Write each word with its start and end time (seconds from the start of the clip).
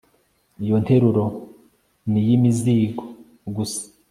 Iyo 0.63 0.75
nteruro 0.83 1.25
ni 2.09 2.19
iyimizigo 2.23 3.03
gusa 3.55 3.81